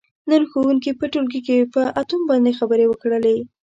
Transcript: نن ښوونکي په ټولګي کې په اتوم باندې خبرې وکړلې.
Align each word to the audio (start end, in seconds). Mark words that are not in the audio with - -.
نن 0.29 0.41
ښوونکي 0.51 0.91
په 0.99 1.05
ټولګي 1.11 1.41
کې 1.47 1.57
په 1.73 1.81
اتوم 2.01 2.21
باندې 2.29 2.57
خبرې 2.59 2.85
وکړلې. 2.87 3.37